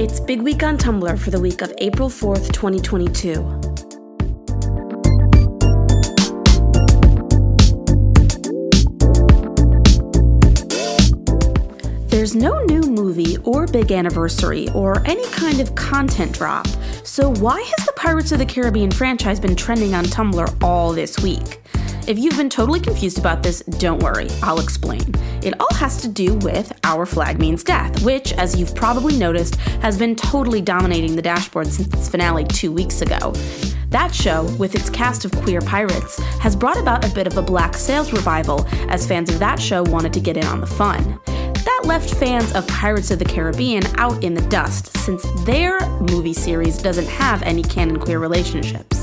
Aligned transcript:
It's 0.00 0.18
Big 0.18 0.40
Week 0.40 0.62
on 0.62 0.78
Tumblr 0.78 1.18
for 1.18 1.30
the 1.30 1.38
week 1.38 1.60
of 1.60 1.74
April 1.76 2.08
4th, 2.08 2.54
2022. 2.54 3.34
There's 12.08 12.34
no 12.34 12.62
new 12.64 12.80
movie 12.80 13.36
or 13.44 13.66
big 13.66 13.92
anniversary 13.92 14.70
or 14.74 15.06
any 15.06 15.26
kind 15.32 15.60
of 15.60 15.74
content 15.74 16.32
drop, 16.32 16.66
so 17.04 17.34
why 17.34 17.60
has 17.60 17.84
the 17.84 17.92
Pirates 17.94 18.32
of 18.32 18.38
the 18.38 18.46
Caribbean 18.46 18.90
franchise 18.90 19.38
been 19.38 19.54
trending 19.54 19.92
on 19.94 20.06
Tumblr 20.06 20.62
all 20.62 20.94
this 20.94 21.18
week? 21.18 21.60
If 22.06 22.18
you've 22.18 22.36
been 22.36 22.50
totally 22.50 22.80
confused 22.80 23.18
about 23.18 23.42
this, 23.42 23.60
don't 23.78 24.02
worry, 24.02 24.28
I'll 24.42 24.58
explain. 24.58 25.14
It 25.42 25.54
all 25.60 25.74
has 25.74 26.00
to 26.02 26.08
do 26.08 26.34
with 26.36 26.72
Our 26.82 27.06
Flag 27.06 27.38
Means 27.38 27.62
Death, 27.62 28.02
which, 28.02 28.32
as 28.32 28.58
you've 28.58 28.74
probably 28.74 29.16
noticed, 29.16 29.56
has 29.82 29.98
been 29.98 30.16
totally 30.16 30.60
dominating 30.60 31.14
the 31.14 31.22
dashboard 31.22 31.68
since 31.68 31.92
its 31.94 32.08
finale 32.08 32.44
two 32.44 32.72
weeks 32.72 33.02
ago. 33.02 33.32
That 33.90 34.14
show, 34.14 34.44
with 34.56 34.74
its 34.74 34.90
cast 34.90 35.24
of 35.24 35.32
queer 35.42 35.60
pirates, 35.60 36.18
has 36.40 36.56
brought 36.56 36.78
about 36.78 37.04
a 37.04 37.14
bit 37.14 37.26
of 37.26 37.36
a 37.36 37.42
black 37.42 37.74
sails 37.76 38.12
revival 38.12 38.66
as 38.88 39.06
fans 39.06 39.30
of 39.30 39.38
that 39.38 39.60
show 39.60 39.82
wanted 39.84 40.12
to 40.14 40.20
get 40.20 40.36
in 40.36 40.46
on 40.46 40.60
the 40.60 40.66
fun. 40.66 41.20
That 41.26 41.82
left 41.84 42.14
fans 42.14 42.52
of 42.54 42.66
Pirates 42.66 43.10
of 43.10 43.18
the 43.18 43.24
Caribbean 43.24 43.84
out 43.98 44.24
in 44.24 44.34
the 44.34 44.46
dust 44.48 44.96
since 44.96 45.24
their 45.44 45.80
movie 46.00 46.32
series 46.32 46.78
doesn't 46.78 47.08
have 47.08 47.42
any 47.42 47.62
canon 47.62 47.98
queer 47.98 48.18
relationships 48.18 48.99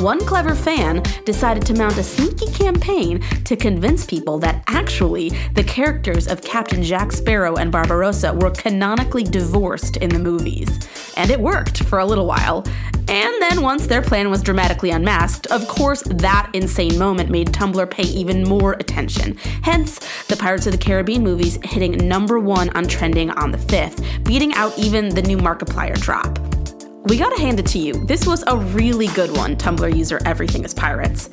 one 0.00 0.24
clever 0.24 0.54
fan 0.54 1.02
decided 1.24 1.64
to 1.66 1.74
mount 1.74 1.96
a 1.98 2.02
sneaky 2.02 2.50
campaign 2.52 3.20
to 3.44 3.56
convince 3.56 4.04
people 4.04 4.38
that 4.38 4.64
actually 4.66 5.30
the 5.54 5.64
characters 5.64 6.26
of 6.26 6.42
Captain 6.42 6.82
Jack 6.82 7.12
Sparrow 7.12 7.56
and 7.56 7.72
Barbossa 7.72 8.40
were 8.40 8.50
canonically 8.50 9.22
divorced 9.22 9.96
in 9.98 10.10
the 10.10 10.18
movies. 10.18 10.68
And 11.16 11.30
it 11.30 11.38
worked 11.38 11.84
for 11.84 11.98
a 11.98 12.04
little 12.04 12.26
while. 12.26 12.64
And 13.08 13.42
then 13.42 13.62
once 13.62 13.86
their 13.86 14.02
plan 14.02 14.30
was 14.30 14.42
dramatically 14.42 14.90
unmasked, 14.90 15.46
of 15.48 15.68
course, 15.68 16.02
that 16.02 16.50
insane 16.54 16.98
moment 16.98 17.30
made 17.30 17.48
Tumblr 17.48 17.90
pay 17.90 18.04
even 18.04 18.44
more 18.44 18.72
attention. 18.74 19.36
Hence, 19.62 20.00
the 20.26 20.36
Pirates 20.36 20.66
of 20.66 20.72
the 20.72 20.78
Caribbean 20.78 21.22
movies 21.22 21.58
hitting 21.62 21.92
number 22.08 22.38
one 22.38 22.70
on 22.70 22.86
trending 22.88 23.30
on 23.30 23.52
the 23.52 23.58
5th, 23.58 24.24
beating 24.24 24.54
out 24.54 24.76
even 24.78 25.10
the 25.10 25.22
new 25.22 25.36
Markiplier 25.36 26.00
drop. 26.00 26.38
We 27.06 27.18
gotta 27.18 27.38
hand 27.38 27.60
it 27.60 27.66
to 27.66 27.78
you. 27.78 27.92
This 28.06 28.26
was 28.26 28.42
a 28.46 28.56
really 28.56 29.08
good 29.08 29.36
one, 29.36 29.56
Tumblr 29.56 29.94
user 29.94 30.20
Everything 30.24 30.64
is 30.64 30.72
Pirates. 30.72 31.28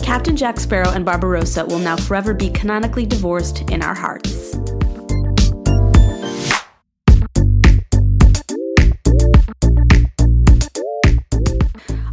Captain 0.00 0.36
Jack 0.36 0.58
Sparrow 0.58 0.90
and 0.90 1.06
Barbossa 1.06 1.68
will 1.68 1.78
now 1.78 1.96
forever 1.96 2.34
be 2.34 2.50
canonically 2.50 3.06
divorced 3.06 3.60
in 3.70 3.80
our 3.80 3.94
hearts. 3.94 4.56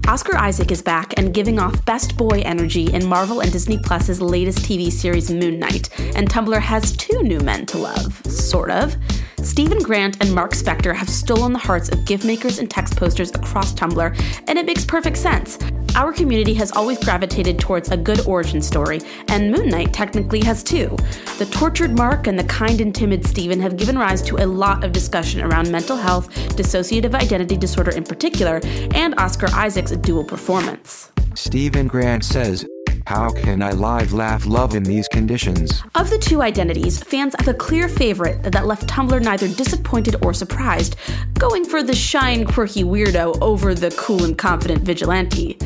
Oscar 0.08 0.38
Isaac 0.38 0.72
is 0.72 0.84
back 0.84 1.18
and 1.18 1.34
giving 1.34 1.58
off 1.58 1.84
best 1.86 2.16
boy 2.18 2.44
energy 2.46 2.94
in 2.94 3.08
Marvel 3.08 3.40
and 3.40 3.52
Disney 3.52 3.80
Plus's 3.80 4.22
latest 4.22 4.60
TV 4.60 4.92
series 4.92 5.32
Moon 5.32 5.58
Knight, 5.58 5.90
and 6.16 6.30
Tumblr 6.30 6.60
has 6.60 6.92
two 6.98 7.24
new 7.24 7.40
men 7.40 7.66
to 7.66 7.80
love, 7.80 8.24
sort 8.28 8.70
of. 8.70 8.96
Steven 9.44 9.80
Grant 9.80 10.22
and 10.22 10.34
Mark 10.34 10.52
Spector 10.52 10.96
have 10.96 11.10
stolen 11.10 11.52
the 11.52 11.60
hearts 11.60 11.90
of 11.90 12.06
gift 12.06 12.24
makers 12.24 12.60
and 12.60 12.70
text 12.70 12.96
posters 12.96 13.32
across 13.32 13.74
Tumblr, 13.74 14.44
and 14.48 14.58
it 14.58 14.66
makes 14.66 14.86
perfect 14.86 15.18
sense. 15.18 15.58
Our 15.96 16.14
community 16.14 16.54
has 16.54 16.72
always 16.72 17.04
gravitated 17.04 17.60
towards 17.60 17.90
a 17.90 17.98
good 17.98 18.26
origin 18.26 18.62
story, 18.62 19.02
and 19.28 19.52
Moon 19.52 19.68
Knight 19.70 19.94
technically 19.94 20.42
has 20.42 20.64
too. 20.64 20.96
The 21.38 21.48
tortured 21.52 21.98
Mark 21.98 22.28
and 22.28 22.40
the 22.40 22.46
kind 22.46 22.80
and 22.82 22.94
timid 22.94 23.26
Steven 23.26 23.60
have 23.60 23.78
given 23.78 23.98
rise 23.98 24.22
to 24.24 24.38
a 24.38 24.46
lot 24.46 24.84
of 24.84 24.94
discussion 24.94 25.42
around 25.42 25.72
mental 25.72 25.98
health, 25.98 26.30
dissociative 26.56 27.14
identity 27.14 27.58
disorder 27.58 27.92
in 27.92 28.04
particular, 28.04 28.62
and 28.64 29.20
Oscar 29.20 29.48
Isaac's 29.54 29.92
dual 29.98 30.24
performance. 30.24 31.12
Steven 31.34 31.88
Grant 31.88 32.24
says, 32.24 32.66
how 33.06 33.30
can 33.32 33.62
I 33.62 33.72
live, 33.72 34.14
laugh, 34.14 34.46
love 34.46 34.76
in 34.76 34.84
these 34.84 35.08
conditions? 35.08 35.84
Of 35.96 36.10
the 36.10 36.18
two 36.18 36.42
identities, 36.42 37.02
fans 37.02 37.36
have 37.38 37.48
a 37.48 37.54
clear 37.54 37.90
favorite 37.90 38.44
that 38.44 38.66
left 38.66 38.88
Tumblr 38.88 39.22
neither 39.22 39.48
disappointed 39.48 40.16
or 40.24 40.34
surprised, 40.34 40.96
going 41.38 41.66
for 41.66 41.84
the 41.84 41.96
shine, 41.96 42.46
quirky 42.46 42.84
weirdo 42.84 43.42
over 43.42 43.74
the 43.74 43.92
cool 43.98 44.24
and 44.24 44.38
confident 44.38 44.84
vigilante. 44.84 45.58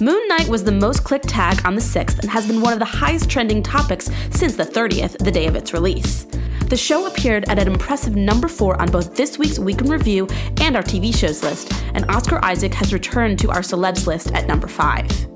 Moon 0.00 0.26
Knight 0.28 0.48
was 0.48 0.64
the 0.64 0.72
most 0.72 1.04
clicked 1.04 1.28
tag 1.28 1.60
on 1.64 1.74
the 1.74 1.80
6th 1.80 2.18
and 2.20 2.30
has 2.30 2.46
been 2.46 2.60
one 2.60 2.72
of 2.72 2.78
the 2.78 2.84
highest 2.84 3.30
trending 3.30 3.62
topics 3.62 4.10
since 4.30 4.56
the 4.56 4.64
30th, 4.64 5.18
the 5.18 5.30
day 5.30 5.46
of 5.46 5.56
its 5.56 5.72
release. 5.72 6.26
The 6.68 6.76
show 6.76 7.06
appeared 7.06 7.48
at 7.48 7.58
an 7.58 7.68
impressive 7.68 8.16
number 8.16 8.48
4 8.48 8.80
on 8.80 8.90
both 8.90 9.14
this 9.14 9.38
week's 9.38 9.58
Week 9.58 9.80
in 9.80 9.88
Review 9.88 10.26
and 10.60 10.74
our 10.74 10.82
TV 10.82 11.14
shows 11.14 11.42
list, 11.42 11.72
and 11.94 12.10
Oscar 12.10 12.42
Isaac 12.42 12.72
has 12.74 12.92
returned 12.92 13.38
to 13.40 13.50
our 13.50 13.60
celebs 13.60 14.06
list 14.06 14.32
at 14.32 14.46
number 14.46 14.66
5. 14.66 15.33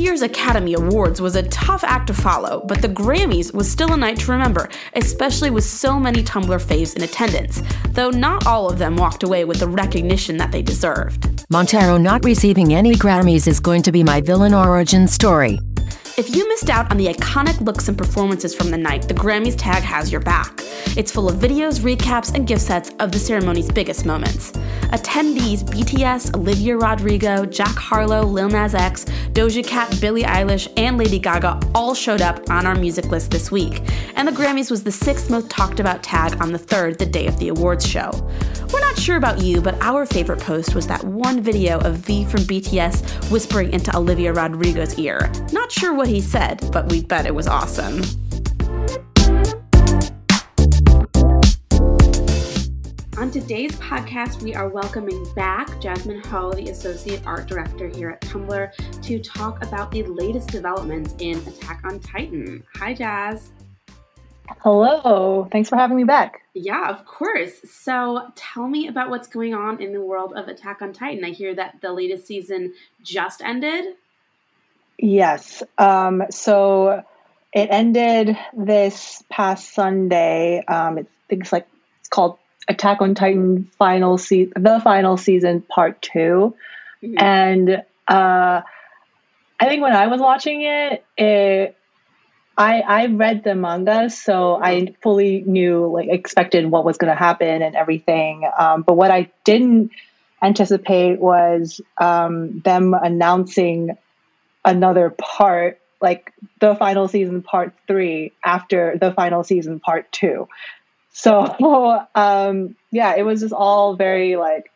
Year's 0.00 0.22
Academy 0.22 0.74
Awards 0.74 1.20
was 1.20 1.36
a 1.36 1.42
tough 1.44 1.84
act 1.84 2.06
to 2.06 2.14
follow, 2.14 2.64
but 2.66 2.80
the 2.80 2.88
Grammys 2.88 3.52
was 3.52 3.70
still 3.70 3.92
a 3.92 3.96
night 3.96 4.18
to 4.20 4.32
remember, 4.32 4.68
especially 4.94 5.50
with 5.50 5.64
so 5.64 6.00
many 6.00 6.22
Tumblr 6.22 6.62
faves 6.62 6.96
in 6.96 7.02
attendance, 7.02 7.62
though 7.90 8.10
not 8.10 8.46
all 8.46 8.70
of 8.70 8.78
them 8.78 8.96
walked 8.96 9.22
away 9.22 9.44
with 9.44 9.60
the 9.60 9.68
recognition 9.68 10.38
that 10.38 10.52
they 10.52 10.62
deserved. 10.62 11.44
Montero 11.50 11.98
not 11.98 12.24
receiving 12.24 12.72
any 12.72 12.94
Grammys 12.94 13.46
is 13.46 13.60
going 13.60 13.82
to 13.82 13.92
be 13.92 14.02
my 14.02 14.20
villain 14.20 14.54
origin 14.54 15.06
story. 15.06 15.60
If 16.16 16.34
you 16.34 16.48
missed 16.48 16.70
out 16.70 16.90
on 16.90 16.96
the 16.96 17.06
iconic 17.06 17.60
looks 17.60 17.88
and 17.88 17.96
performances 17.96 18.54
from 18.54 18.70
the 18.70 18.76
night, 18.76 19.06
the 19.06 19.14
Grammys 19.14 19.54
tag 19.56 19.82
has 19.82 20.10
your 20.10 20.20
back. 20.20 20.60
It's 20.96 21.12
full 21.12 21.28
of 21.28 21.36
videos, 21.36 21.80
recaps, 21.80 22.34
and 22.34 22.46
gift 22.46 22.62
sets 22.62 22.90
of 22.98 23.12
the 23.12 23.18
ceremony's 23.18 23.70
biggest 23.70 24.04
moments. 24.04 24.52
Attendees 24.92 25.62
BTS, 25.62 26.34
Olivia 26.34 26.76
Rodrigo, 26.76 27.46
Jack 27.46 27.76
Harlow, 27.76 28.22
Lil 28.22 28.48
Nas 28.48 28.74
X, 28.74 29.04
Doja 29.32 29.64
Cat, 29.64 29.96
Billie 30.00 30.24
Eilish, 30.24 30.66
and 30.76 30.98
Lady 30.98 31.18
Gaga 31.18 31.60
all 31.74 31.94
showed 31.94 32.20
up 32.20 32.50
on 32.50 32.66
our 32.66 32.74
music 32.74 33.06
list 33.06 33.30
this 33.30 33.50
week, 33.50 33.82
and 34.16 34.26
the 34.26 34.32
Grammys 34.32 34.70
was 34.70 34.82
the 34.82 34.90
sixth 34.90 35.30
most 35.30 35.48
talked 35.48 35.78
about 35.78 36.02
tag 36.02 36.40
on 36.42 36.50
the 36.50 36.58
third, 36.58 36.98
the 36.98 37.06
day 37.06 37.26
of 37.26 37.38
the 37.38 37.48
awards 37.48 37.86
show. 37.86 38.10
We're 38.72 38.80
not 38.80 38.98
sure 38.98 39.16
about 39.16 39.42
you, 39.42 39.60
but 39.60 39.80
our 39.80 40.06
favorite 40.06 40.40
post 40.40 40.74
was 40.74 40.86
that 40.88 41.02
one 41.04 41.40
video 41.40 41.78
of 41.80 41.96
V 41.96 42.24
from 42.24 42.40
BTS 42.40 43.30
whispering 43.30 43.72
into 43.72 43.96
Olivia 43.96 44.32
Rodrigo's 44.32 44.98
ear. 44.98 45.30
Not 45.52 45.70
sure 45.70 45.94
what 45.94 46.08
he 46.08 46.20
said, 46.20 46.68
but 46.72 46.88
we 46.90 47.02
bet 47.02 47.26
it 47.26 47.34
was 47.34 47.46
awesome. 47.46 48.02
On 53.20 53.30
today's 53.30 53.72
podcast, 53.72 54.40
we 54.40 54.54
are 54.54 54.70
welcoming 54.70 55.26
back 55.34 55.78
Jasmine 55.78 56.24
Ho, 56.28 56.54
the 56.54 56.70
Associate 56.70 57.20
Art 57.26 57.46
Director 57.46 57.86
here 57.86 58.08
at 58.08 58.22
Tumblr, 58.22 59.02
to 59.02 59.18
talk 59.18 59.62
about 59.62 59.90
the 59.90 60.04
latest 60.04 60.48
developments 60.48 61.14
in 61.18 61.36
Attack 61.46 61.82
on 61.84 62.00
Titan. 62.00 62.64
Hi, 62.76 62.94
Jazz. 62.94 63.52
Hello. 64.60 65.46
Thanks 65.52 65.68
for 65.68 65.76
having 65.76 65.98
me 65.98 66.04
back. 66.04 66.40
Yeah, 66.54 66.88
of 66.88 67.04
course. 67.04 67.52
So 67.70 68.32
tell 68.36 68.66
me 68.66 68.88
about 68.88 69.10
what's 69.10 69.28
going 69.28 69.52
on 69.52 69.82
in 69.82 69.92
the 69.92 70.00
world 70.00 70.32
of 70.34 70.48
Attack 70.48 70.80
on 70.80 70.94
Titan. 70.94 71.22
I 71.22 71.32
hear 71.32 71.54
that 71.54 71.74
the 71.82 71.92
latest 71.92 72.26
season 72.26 72.72
just 73.02 73.42
ended. 73.42 73.96
Yes. 74.96 75.62
Um, 75.76 76.22
so 76.30 77.04
it 77.52 77.68
ended 77.70 78.38
this 78.56 79.22
past 79.28 79.74
Sunday. 79.74 80.64
Um, 80.66 81.00
I 81.00 81.06
think 81.28 81.42
it's 81.42 81.52
like 81.52 81.68
it's 81.98 82.08
called 82.08 82.38
Attack 82.70 83.02
on 83.02 83.14
Titan 83.14 83.70
final 83.78 84.16
season, 84.16 84.52
the 84.56 84.80
final 84.82 85.16
season 85.16 85.60
part 85.60 86.00
2 86.02 86.54
mm-hmm. 87.02 87.14
and 87.18 87.82
uh, 88.08 88.62
I 89.60 89.68
think 89.68 89.82
when 89.82 89.92
I 89.92 90.06
was 90.06 90.20
watching 90.20 90.62
it, 90.62 91.04
it 91.18 91.76
I 92.56 92.80
I 92.80 93.06
read 93.06 93.44
the 93.44 93.54
manga, 93.54 94.10
so 94.10 94.32
mm-hmm. 94.32 94.64
I 94.64 94.94
fully 95.02 95.42
knew 95.46 95.86
like 95.86 96.08
expected 96.08 96.66
what 96.66 96.84
was 96.84 96.96
going 96.96 97.12
to 97.12 97.18
happen 97.18 97.62
and 97.62 97.76
everything. 97.76 98.48
Um, 98.58 98.82
but 98.82 98.94
what 98.94 99.10
I 99.10 99.30
didn't 99.44 99.90
anticipate 100.42 101.20
was 101.20 101.80
um, 101.98 102.60
them 102.60 102.94
announcing 102.94 103.96
another 104.64 105.10
part, 105.10 105.80
like 106.00 106.32
the 106.60 106.74
final 106.74 107.08
season 107.08 107.42
part 107.42 107.74
three, 107.86 108.32
after 108.44 108.96
the 108.98 109.12
final 109.12 109.44
season 109.44 109.80
part 109.80 110.10
two. 110.12 110.48
So 111.12 112.06
um, 112.14 112.76
yeah, 112.90 113.14
it 113.16 113.22
was 113.22 113.40
just 113.40 113.52
all 113.52 113.96
very 113.96 114.36
like 114.36 114.70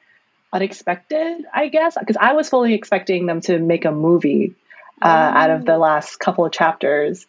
unexpected, 0.52 1.44
I 1.52 1.68
guess, 1.68 1.96
because 1.98 2.16
I 2.18 2.32
was 2.34 2.48
fully 2.48 2.74
expecting 2.74 3.26
them 3.26 3.40
to 3.42 3.58
make 3.58 3.84
a 3.84 3.92
movie 3.92 4.54
uh, 5.02 5.06
oh. 5.06 5.38
out 5.38 5.50
of 5.50 5.64
the 5.64 5.78
last 5.78 6.18
couple 6.18 6.44
of 6.44 6.52
chapters, 6.52 7.26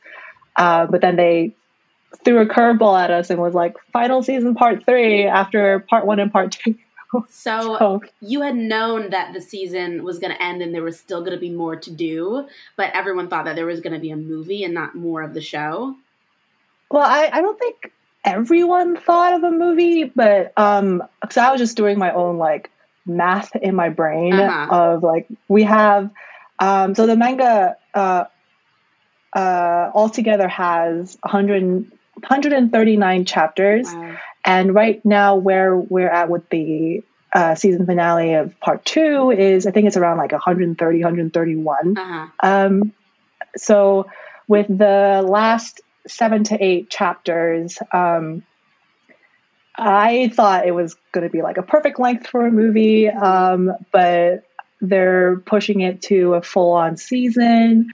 uh, 0.56 0.86
but 0.86 1.02
then 1.02 1.16
they 1.16 1.54
threw 2.24 2.40
a 2.40 2.46
curveball 2.46 3.00
at 3.00 3.12
us 3.12 3.30
and 3.30 3.42
was 3.42 3.54
like 3.54 3.76
final 3.92 4.24
season 4.24 4.56
part 4.56 4.86
three 4.86 5.26
after 5.26 5.80
part 5.80 6.06
one 6.06 6.20
and 6.20 6.32
part 6.32 6.52
two. 6.52 6.76
So, 7.30 7.78
so 7.80 8.04
you 8.20 8.42
had 8.42 8.58
known 8.58 9.12
that 9.12 9.34
the 9.34 9.40
season 9.40 10.04
was 10.04 10.20
going 10.20 10.34
to 10.34 10.44
end 10.44 10.62
and 10.62 10.76
there 10.76 10.84
was 10.84 11.00
still 11.00 11.22
going 11.22 11.32
to 11.32 11.40
be 11.40 11.50
more 11.50 11.78
to 11.78 11.90
do, 11.90 12.46
but 12.76 12.94
everyone 12.94 13.30
thought 13.30 13.46
that 13.46 13.56
there 13.56 13.66
was 13.66 13.80
going 13.80 13.94
to 13.94 14.00
be 14.00 14.12
a 14.12 14.18
movie 14.18 14.66
and 14.66 14.74
not 14.74 14.96
more 14.96 15.22
of 15.22 15.34
the 15.34 15.40
show. 15.40 15.96
well, 16.92 17.06
I, 17.06 17.30
I 17.32 17.40
don't 17.40 17.58
think 17.58 17.94
everyone 18.26 18.98
thought 18.98 19.34
of 19.36 19.44
a 19.44 19.52
movie, 19.52 20.06
but 20.06 20.52
um, 20.58 21.04
because 21.22 21.38
I 21.38 21.52
was 21.52 21.62
just 21.62 21.78
doing 21.78 21.98
my 22.00 22.12
own 22.12 22.38
like 22.38 22.72
math 23.06 23.56
in 23.56 23.76
my 23.76 23.90
brain 23.90 24.34
Uh-huh. 24.34 24.76
of 24.76 25.04
like 25.04 25.28
we 25.48 25.64
have, 25.64 26.10
um, 26.60 26.96
so 26.96 27.06
the 27.06 27.16
manga 27.16 27.78
uh, 27.94 28.26
uh, 29.34 29.92
altogether 29.94 30.48
has 30.48 31.18
100, 31.22 31.64
139 31.64 33.26
chapters. 33.26 33.94
Wow. 33.94 34.18
And 34.46 34.76
right 34.76 35.04
now, 35.06 35.36
where 35.36 35.76
we're 35.76 36.10
at 36.10 36.30
with 36.30 36.48
the 36.50 37.04
uh, 37.34 37.56
season 37.56 37.86
finale 37.86 38.34
of 38.36 38.58
part 38.60 38.86
two 38.86 39.32
is, 39.32 39.66
I 39.68 39.72
think 39.72 39.88
it's 39.88 39.98
around 39.98 40.18
like 40.18 40.32
130, 40.32 41.00
131. 41.00 41.98
Uh-huh. 41.98 42.28
Um, 42.42 42.94
so, 43.58 44.08
with 44.48 44.68
the 44.68 45.26
last 45.28 45.82
seven 46.08 46.44
to 46.46 46.64
eight 46.64 46.90
chapters, 46.90 47.78
um, 47.94 48.44
I 49.78 50.32
thought 50.34 50.66
it 50.68 50.72
was 50.72 50.96
going 51.12 51.26
to 51.28 51.32
be 51.32 51.42
like 51.42 51.58
a 51.58 51.64
perfect 51.64 52.00
length 52.00 52.28
for 52.28 52.46
a 52.46 52.52
movie, 52.52 53.10
um, 53.10 53.72
but 53.92 54.44
they're 54.82 55.38
pushing 55.46 55.82
it 55.82 56.02
to 56.04 56.36
a 56.36 56.42
full 56.42 56.72
on 56.72 56.98
season. 56.98 57.92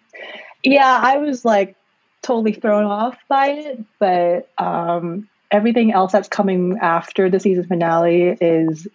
Yeah, 0.64 1.00
I 1.02 1.18
was 1.18 1.44
like 1.44 1.76
totally 2.22 2.54
thrown 2.54 2.84
off 2.84 3.18
by 3.28 3.48
it, 3.48 3.84
but 4.00 4.50
um, 4.58 5.28
everything 5.50 5.92
else 5.92 6.12
that's 6.12 6.28
coming 6.28 6.78
after 6.82 7.30
the 7.30 7.40
season 7.40 7.66
finale 7.66 8.38
is 8.40 8.88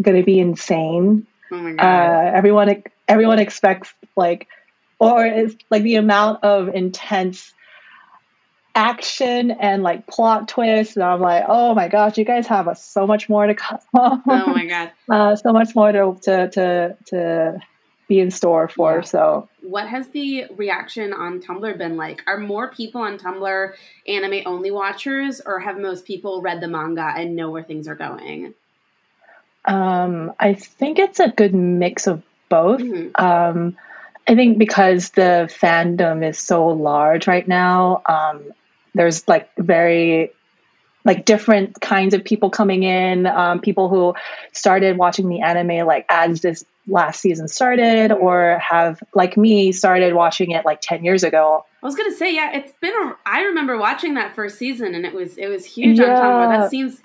going 0.00 0.16
to 0.16 0.24
be 0.24 0.38
insane 0.40 1.26
Oh 1.52 1.56
my 1.56 1.72
god. 1.72 1.84
uh, 1.84 2.30
everyone 2.34 2.82
everyone 3.06 3.38
expects 3.38 3.94
like 4.16 4.48
or 4.98 5.24
it's 5.24 5.54
like 5.70 5.82
the 5.82 5.96
amount 5.96 6.42
of 6.42 6.68
intense 6.68 7.53
action 8.74 9.50
and 9.52 9.82
like 9.82 10.06
plot 10.06 10.48
twists 10.48 10.96
and 10.96 11.04
i'm 11.04 11.20
like 11.20 11.44
oh 11.48 11.74
my 11.74 11.88
gosh 11.88 12.18
you 12.18 12.24
guys 12.24 12.46
have 12.46 12.66
uh, 12.68 12.74
so 12.74 13.06
much 13.06 13.28
more 13.28 13.46
to 13.46 13.54
come 13.54 13.78
oh 13.94 14.20
my 14.26 14.66
god. 14.66 14.90
uh, 15.10 15.36
so 15.36 15.52
much 15.52 15.74
more 15.76 15.92
to 15.92 16.16
to 16.22 16.48
to, 16.50 16.96
to 17.06 17.58
be 18.08 18.18
in 18.20 18.30
store 18.30 18.68
for 18.68 18.96
Yeah. 18.96 19.00
so 19.02 19.48
What 19.62 19.86
has 19.88 20.08
the 20.08 20.46
reaction 20.56 21.12
on 21.14 21.40
Tumblr 21.40 21.78
been 21.78 21.96
like? 21.96 22.20
Are 22.26 22.38
more 22.38 22.70
people 22.70 23.00
on 23.00 23.16
Tumblr 23.18 23.72
anime 24.06 24.42
only 24.44 24.70
watchers, 24.70 25.40
or 25.40 25.58
have 25.60 25.78
most 25.78 26.04
people 26.04 26.42
read 26.42 26.60
the 26.60 26.68
manga 26.68 27.14
and 27.16 27.34
know 27.34 27.50
where 27.50 27.62
things 27.62 27.88
are 27.88 27.94
going? 27.94 28.52
um 29.64 30.32
i 30.38 30.52
think 30.54 30.98
it's 30.98 31.20
a 31.20 31.28
good 31.30 31.54
mix 31.54 32.06
of 32.06 32.22
both 32.50 32.80
Mhm. 32.82 33.18
um 33.18 33.76
i 34.28 34.34
think 34.34 34.58
because 34.58 35.10
the 35.10 35.48
fandom 35.62 36.26
is 36.28 36.38
so 36.38 36.68
large 36.68 37.26
right 37.26 37.48
now 37.48 38.02
um 38.06 38.42
there's 38.94 39.26
like 39.28 39.50
very 39.56 40.30
like 41.04 41.26
different 41.26 41.80
kinds 41.80 42.14
of 42.14 42.24
people 42.24 42.48
coming 42.48 42.82
in 42.82 43.26
um, 43.26 43.60
people 43.60 43.88
who 43.88 44.14
started 44.52 44.96
watching 44.96 45.28
the 45.28 45.40
anime 45.40 45.86
like 45.86 46.06
as 46.08 46.40
this 46.40 46.64
last 46.86 47.20
season 47.20 47.48
started 47.48 48.12
or 48.12 48.58
have 48.58 49.02
like 49.14 49.36
me 49.36 49.72
started 49.72 50.14
watching 50.14 50.50
it 50.50 50.64
like 50.64 50.80
10 50.80 51.04
years 51.04 51.24
ago 51.24 51.64
I 51.84 51.86
was 51.86 51.96
gonna 51.96 52.14
say, 52.14 52.34
yeah, 52.34 52.50
it's 52.54 52.72
been. 52.80 52.94
A, 52.94 53.14
I 53.26 53.42
remember 53.42 53.76
watching 53.76 54.14
that 54.14 54.34
first 54.34 54.56
season, 54.56 54.94
and 54.94 55.04
it 55.04 55.12
was 55.12 55.36
it 55.36 55.48
was 55.48 55.66
huge 55.66 56.00
on 56.00 56.06
Tumblr. 56.06 56.58
That 56.58 56.70
seems, 56.70 57.02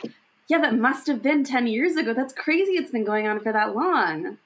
yeah, 0.47 0.59
that 0.61 0.73
must 0.73 1.05
have 1.07 1.21
been 1.21 1.43
ten 1.43 1.67
years 1.67 1.97
ago. 1.97 2.13
That's 2.13 2.31
crazy. 2.31 2.71
It's 2.73 2.89
been 2.89 3.03
going 3.03 3.27
on 3.27 3.41
for 3.41 3.51
that 3.51 3.75
long. 3.75 4.37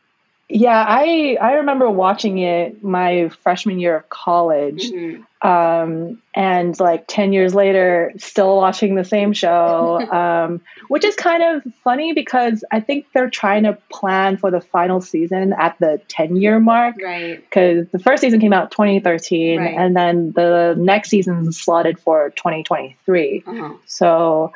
Yeah 0.56 0.86
i 0.88 1.36
i 1.42 1.54
remember 1.54 1.90
watching 1.90 2.38
it 2.38 2.84
my 2.84 3.30
freshman 3.42 3.80
year 3.80 3.96
of 3.98 4.08
college 4.10 4.92
Mhm. 4.92 5.26
um, 5.42 6.22
and 6.36 6.80
like 6.80 7.06
10 7.08 7.34
years 7.34 7.54
later 7.56 8.14
still 8.18 8.56
watching 8.58 8.94
the 8.96 9.04
same 9.04 9.34
show 9.34 10.00
um, 10.22 10.62
which 10.90 11.04
is 11.04 11.16
kind 11.16 11.42
of 11.44 11.64
funny 11.84 12.14
because 12.14 12.64
i 12.72 12.80
think 12.80 13.08
they're 13.14 13.30
trying 13.32 13.64
to 13.64 13.78
plan 13.92 14.38
for 14.38 14.52
the 14.52 14.62
final 14.62 15.02
season 15.02 15.54
at 15.58 15.76
the 15.80 16.00
10 16.08 16.36
year 16.36 16.60
mark 16.60 16.96
Right. 17.04 17.42
because 17.42 17.88
the 17.92 18.00
first 18.00 18.22
season 18.22 18.40
came 18.40 18.54
out 18.54 18.70
2013 18.72 19.60
Right. 19.60 19.76
and 19.76 19.96
then 19.96 20.34
the 20.36 20.76
next 20.78 21.10
season 21.10 21.48
is 21.48 21.60
slotted 21.60 22.00
for 22.00 22.30
2023 22.38 23.44
Uh-huh. 23.48 23.74
so 23.86 24.52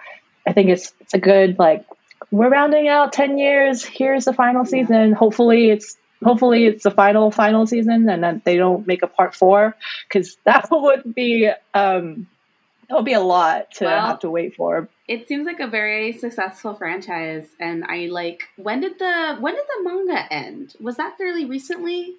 i 0.48 0.54
think 0.54 0.70
it's, 0.70 0.94
it's 1.02 1.14
a 1.16 1.20
good 1.20 1.58
like 1.58 1.84
we're 2.32 2.50
rounding 2.50 2.88
out 2.88 3.14
10 3.14 3.38
years 3.38 3.84
here's 3.84 4.26
the 4.26 4.34
final 4.34 4.66
season 4.66 5.14
hopefully 5.14 5.70
it's 5.70 5.98
hopefully 6.24 6.66
it's 6.66 6.84
the 6.84 6.92
final 6.92 7.30
final 7.32 7.66
season 7.68 8.10
and 8.10 8.24
then 8.24 8.42
they 8.44 8.58
don't 8.58 8.88
make 8.88 9.04
a 9.04 9.08
part 9.08 9.36
four 9.36 9.76
because 10.08 10.38
that 10.46 10.68
would 10.72 11.14
be 11.16 11.48
um 11.74 12.28
that 12.90 12.96
would 12.96 13.06
be 13.06 13.14
a 13.14 13.20
lot 13.22 13.72
to 13.72 13.86
Well- 13.86 14.08
have 14.08 14.20
to 14.20 14.30
wait 14.32 14.56
for 14.56 14.88
It 15.08 15.28
seems 15.28 15.46
like 15.46 15.60
a 15.60 15.68
very 15.68 16.12
successful 16.14 16.74
franchise, 16.76 17.48
and 17.62 17.84
I 17.88 18.08
like. 18.12 18.44
When 18.58 18.82
did 18.82 19.00
the 19.00 19.38
when 19.40 19.56
did 19.56 19.64
the 19.74 19.84
manga 19.88 20.22
end? 20.34 20.76
Was 20.82 20.98
that 20.98 21.18
fairly 21.18 21.46
recently? 21.46 22.16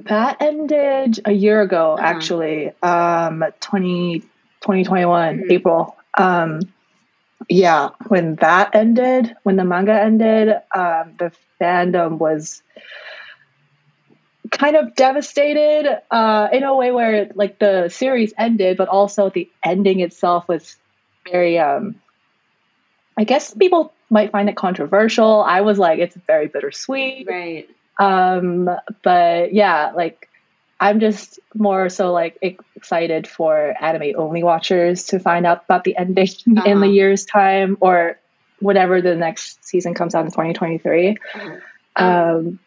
that 0.00 0.36
ended 0.40 1.20
a 1.24 1.32
year 1.32 1.60
ago 1.62 1.92
Uh-huh. 1.94 2.02
actually 2.12 2.72
um 2.82 3.44
20 3.60 4.20
2021 4.60 5.38
Mhm. 5.38 5.50
april 5.52 5.96
um 6.18 6.60
yeah 7.48 7.90
when 8.08 8.36
that 8.36 8.74
ended 8.74 9.34
when 9.42 9.56
the 9.56 9.64
manga 9.64 9.92
ended 9.92 10.48
um 10.74 11.14
the 11.18 11.32
fandom 11.60 12.18
was 12.18 12.62
kind 14.50 14.76
of 14.76 14.94
devastated 14.94 16.00
uh 16.10 16.48
in 16.52 16.62
a 16.62 16.74
way 16.74 16.90
where 16.92 17.30
like 17.34 17.58
the 17.58 17.88
series 17.88 18.32
ended 18.38 18.76
but 18.76 18.88
also 18.88 19.30
the 19.30 19.48
ending 19.64 20.00
itself 20.00 20.46
was 20.48 20.76
very 21.30 21.58
um 21.58 21.94
i 23.16 23.24
guess 23.24 23.54
people 23.54 23.92
might 24.10 24.30
find 24.30 24.48
it 24.48 24.56
controversial 24.56 25.42
i 25.42 25.60
was 25.62 25.78
like 25.78 25.98
it's 25.98 26.16
very 26.26 26.48
bittersweet 26.48 27.26
Right. 27.28 27.68
um 27.98 28.68
but 29.02 29.54
yeah 29.54 29.92
like 29.94 30.28
i'm 30.82 31.00
just 31.00 31.40
more 31.54 31.88
so 31.88 32.12
like 32.12 32.38
excited 32.42 33.26
for 33.26 33.74
anime 33.80 34.14
only 34.18 34.42
watchers 34.42 35.04
to 35.04 35.18
find 35.20 35.46
out 35.46 35.64
about 35.64 35.84
the 35.84 35.96
ending 35.96 36.28
in 36.46 36.58
Uh-huh. 36.58 36.80
the 36.80 36.88
year's 36.88 37.24
time 37.24 37.76
or 37.80 38.18
whatever 38.58 39.00
the 39.02 39.16
next 39.16 39.64
season 39.64 39.94
comes 39.94 40.14
out 40.14 40.24
in 40.24 40.32
2023 40.32 41.16
Uh-huh. 41.34 41.56
um 41.96 42.58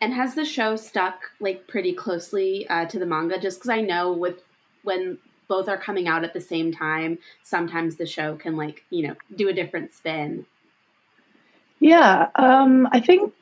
And 0.00 0.12
has 0.14 0.34
the 0.34 0.44
show 0.44 0.76
stuck 0.76 1.30
like 1.40 1.68
pretty 1.68 1.92
closely 1.94 2.66
uh, 2.68 2.86
to 2.86 2.98
the 2.98 3.06
manga? 3.06 3.38
Just 3.38 3.58
because 3.58 3.70
I 3.70 3.80
know 3.82 4.12
with 4.12 4.42
when 4.82 5.18
both 5.48 5.68
are 5.68 5.78
coming 5.78 6.08
out 6.08 6.24
at 6.24 6.32
the 6.34 6.40
same 6.40 6.72
time, 6.72 7.18
sometimes 7.42 7.96
the 7.96 8.06
show 8.06 8.36
can 8.36 8.56
like 8.56 8.84
you 8.90 9.08
know 9.08 9.16
do 9.36 9.48
a 9.48 9.52
different 9.52 9.92
spin. 9.92 10.46
yeah 11.80 12.28
um 12.36 12.88
i 12.92 13.00
think 13.00 13.32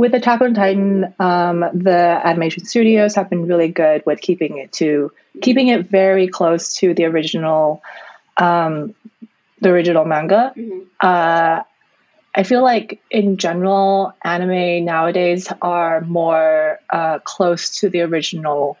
with 0.00 0.14
attack 0.14 0.40
on 0.46 0.54
titan 0.54 1.14
um 1.28 1.60
the 1.88 2.00
animation 2.30 2.64
studios 2.64 3.14
have 3.18 3.28
been 3.32 3.46
really 3.50 3.68
good 3.68 4.02
with 4.06 4.20
keeping 4.20 4.58
it 4.58 4.70
to 4.72 5.10
keeping 5.46 5.68
it 5.74 5.88
very 5.90 6.26
close 6.28 6.74
to 6.80 6.94
the 6.94 7.04
original 7.12 7.82
um 8.46 8.94
the 9.60 9.70
original 9.76 10.04
manga 10.04 10.42
Mhm. 10.56 10.86
uh, 11.02 11.62
I 12.34 12.42
feel 12.44 12.62
like 12.62 13.00
in 13.10 13.36
general, 13.38 14.12
anime 14.22 14.84
nowadays 14.84 15.48
are 15.60 16.02
more 16.02 16.78
uh, 16.98 17.18
close 17.24 17.80
to 17.80 17.88
the 17.88 18.02
original, 18.02 18.78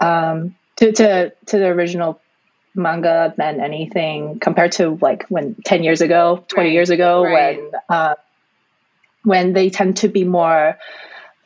um, 0.00 0.54
to, 0.76 0.92
to 0.92 1.32
to 1.46 1.58
the 1.58 1.66
original 1.66 2.20
manga 2.74 3.34
than 3.36 3.60
anything 3.60 4.38
compared 4.38 4.72
to 4.78 4.96
like 5.02 5.26
when 5.28 5.56
ten 5.64 5.82
years 5.82 6.00
ago, 6.00 6.44
twenty 6.48 6.68
Right, 6.70 6.74
years 6.74 6.90
ago, 6.90 7.24
right. 7.24 7.58
when 7.58 7.72
uh, 7.90 8.14
when 9.28 9.52
they 9.52 9.70
tend 9.70 9.98
to 9.98 10.08
be 10.08 10.24
more 10.24 10.76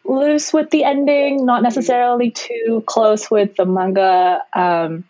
loose 0.05 0.53
with 0.53 0.71
the 0.71 0.85
ending, 0.85 1.45
not 1.45 1.63
necessarily 1.63 2.31
too 2.31 2.83
close 2.87 3.31
with 3.31 3.57
the 3.57 3.67
manga. 3.67 4.43
Um, 4.55 5.05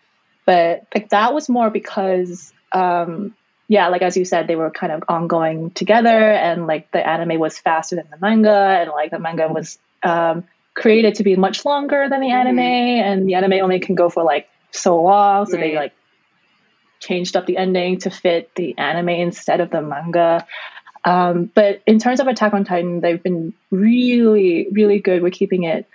but 0.44 0.86
like 0.94 1.10
that 1.10 1.32
was 1.32 1.48
more 1.48 1.70
because 1.70 2.52
um, 2.72 3.34
yeah, 3.68 3.88
like 3.88 4.02
as 4.02 4.16
you 4.16 4.24
said, 4.24 4.48
they 4.48 4.56
were 4.56 4.70
kind 4.70 4.92
of 4.92 5.04
ongoing 5.08 5.70
together, 5.70 6.08
and 6.08 6.66
like 6.66 6.90
the 6.90 7.06
anime 7.06 7.38
was 7.38 7.58
faster 7.58 7.96
than 7.96 8.06
the 8.10 8.18
manga, 8.20 8.50
and 8.50 8.90
like 8.90 9.10
the 9.10 9.18
manga 9.18 9.48
was 9.48 9.78
um, 10.02 10.44
created 10.74 11.16
to 11.16 11.22
be 11.22 11.36
much 11.36 11.64
longer 11.64 12.08
than 12.08 12.20
the 12.20 12.30
anime, 12.30 12.58
and 12.58 13.28
the 13.28 13.34
anime 13.34 13.54
only 13.54 13.80
can 13.80 13.94
go 13.94 14.08
for 14.08 14.24
like 14.24 14.48
so 14.72 15.00
long, 15.00 15.46
so 15.46 15.56
they 15.56 15.74
like 15.74 15.92
changed 17.00 17.36
up 17.36 17.46
the 17.46 17.56
ending 17.56 17.98
to 18.00 18.10
fit 18.10 18.54
the 18.54 18.76
anime 18.78 19.08
instead 19.08 19.60
of 19.60 19.70
the 19.70 19.82
manga. 19.82 20.46
Um, 21.04 21.50
but 21.54 21.82
in 21.87 21.99
terms 21.99 22.21
of 22.21 22.28
Attack 22.28 22.54
on 22.54 22.64
Titan, 22.64 23.00
they've 23.00 23.23
been 23.23 23.54
really, 23.71 24.68
really 24.71 25.00
good 25.00 25.23
with 25.23 25.32
keeping 25.32 25.64
it 25.64 25.88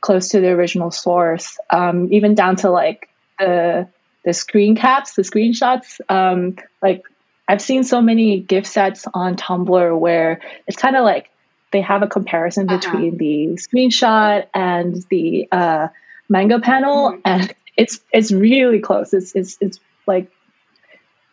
close 0.00 0.28
to 0.30 0.40
the 0.40 0.48
original 0.48 0.90
source, 0.90 1.58
um, 1.70 2.12
even 2.12 2.34
down 2.34 2.56
to 2.56 2.70
like 2.70 3.08
the 3.38 3.88
the 4.24 4.32
screen 4.32 4.74
caps, 4.74 5.14
the 5.14 5.22
screenshots. 5.22 6.00
Um, 6.08 6.56
like 6.82 7.02
I've 7.46 7.60
seen 7.60 7.84
so 7.84 8.00
many 8.00 8.40
gift 8.40 8.66
sets 8.66 9.06
on 9.12 9.36
Tumblr 9.36 9.98
where 9.98 10.40
it's 10.66 10.78
kind 10.80 10.96
of 10.96 11.04
like 11.04 11.28
they 11.72 11.82
have 11.82 12.02
a 12.02 12.06
comparison 12.06 12.66
Uh-huh. 12.70 12.78
between 12.78 13.18
the 13.18 13.58
screenshot 13.58 14.46
and 14.54 14.96
the 15.10 15.46
uh, 15.52 15.88
manga 16.30 16.58
panel, 16.60 17.12
Mhm. 17.12 17.20
and 17.26 17.54
it's 17.76 18.00
it's 18.12 18.32
really 18.32 18.80
close. 18.80 19.12
It's 19.12 19.34
it's 19.34 19.58
it's 19.60 19.78
like 20.06 20.30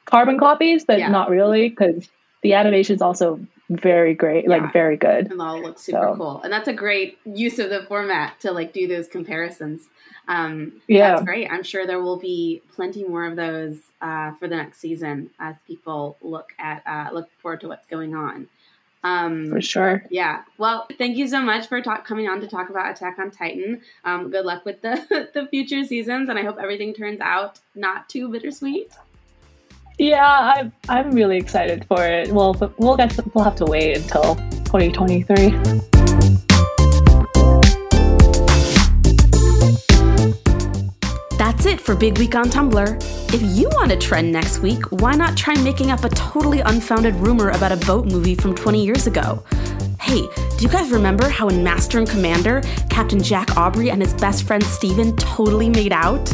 carbon 0.05 0.37
copies, 0.39 0.83
but 0.85 0.99
Yeah. 0.99 1.09
not 1.09 1.29
really 1.29 1.69
because 1.69 2.09
the 2.41 2.53
animation 2.53 2.95
is 2.95 3.01
also 3.01 3.39
very 3.69 4.13
great, 4.13 4.43
Yeah. 4.45 4.49
like 4.49 4.73
very 4.73 4.97
good. 4.97 5.31
And 5.31 5.41
all 5.41 5.61
look 5.61 5.79
super 5.79 5.99
So- 6.01 6.15
cool. 6.17 6.41
And 6.43 6.51
that's 6.51 6.67
a 6.67 6.73
great 6.73 7.17
use 7.25 7.59
of 7.59 7.69
the 7.69 7.83
format 7.83 8.39
to 8.41 8.51
like 8.51 8.73
do 8.73 8.87
those 8.87 9.07
comparisons. 9.07 9.87
Um, 10.27 10.73
Yeah. 10.87 11.11
That's 11.11 11.23
great. 11.23 11.49
I'm 11.51 11.63
sure 11.63 11.85
there 11.87 12.01
will 12.01 12.17
be 12.17 12.61
plenty 12.75 13.03
more 13.03 13.25
of 13.25 13.35
those 13.35 13.79
uh, 14.01 14.31
for 14.39 14.47
the 14.47 14.55
next 14.55 14.79
season 14.79 15.29
as 15.39 15.55
people 15.67 16.17
look 16.21 16.53
at 16.59 16.81
uh, 16.85 17.13
look 17.13 17.29
forward 17.41 17.61
to 17.61 17.67
what's 17.67 17.85
going 17.87 18.15
on. 18.15 18.47
Um, 19.03 19.49
For 19.49 19.61
sure. 19.61 20.03
Yeah. 20.11 20.43
Well, 20.59 20.87
thank 20.99 21.17
you 21.17 21.27
so 21.27 21.41
much 21.41 21.67
for 21.67 21.81
talk- 21.81 22.05
coming 22.05 22.27
on 22.27 22.39
to 22.41 22.47
talk 22.47 22.69
about 22.69 22.91
Attack 22.91 23.17
on 23.19 23.31
Titan. 23.31 23.81
Um, 24.05 24.29
good 24.29 24.45
luck 24.45 24.63
with 24.65 24.81
the 24.81 25.29
the 25.33 25.47
future 25.47 25.83
seasons, 25.83 26.29
and 26.29 26.37
I 26.37 26.43
hope 26.43 26.57
everything 26.59 26.93
turns 26.93 27.19
out 27.19 27.59
not 27.73 28.09
too 28.09 28.27
bittersweet. 28.29 28.91
Yeah, 30.01 30.55
I'm 30.55 30.73
I'm 30.89 31.11
really 31.11 31.37
excited 31.37 31.85
for 31.85 32.03
it. 32.03 32.31
Well, 32.31 32.55
we'll 32.79 32.97
get 32.97 33.15
we'll 33.35 33.43
have 33.43 33.55
to 33.57 33.65
wait 33.65 33.97
until 33.97 34.33
2023. 34.65 35.51
That's 41.37 41.67
it 41.67 41.79
for 41.79 41.95
Big 41.95 42.17
Week 42.17 42.33
on 42.33 42.45
Tumblr. 42.45 43.31
If 43.31 43.43
you 43.55 43.69
want 43.73 43.91
to 43.91 43.97
trend 43.97 44.31
next 44.31 44.61
week, 44.61 44.83
why 44.91 45.13
not 45.13 45.37
try 45.37 45.53
making 45.61 45.91
up 45.91 46.03
a 46.03 46.09
totally 46.09 46.61
unfounded 46.61 47.13
rumor 47.17 47.51
about 47.51 47.71
a 47.71 47.77
boat 47.85 48.07
movie 48.07 48.33
from 48.33 48.55
20 48.55 48.83
years 48.83 49.05
ago? 49.05 49.43
Hey, 49.99 50.21
do 50.21 50.57
you 50.61 50.67
guys 50.67 50.89
remember 50.89 51.29
how 51.29 51.47
in 51.47 51.63
Master 51.63 51.99
and 51.99 52.09
Commander, 52.09 52.63
Captain 52.89 53.21
Jack 53.21 53.55
Aubrey 53.55 53.91
and 53.91 54.01
his 54.01 54.15
best 54.15 54.47
friend 54.47 54.63
Stephen 54.63 55.15
totally 55.17 55.69
made 55.69 55.93
out? 55.93 56.27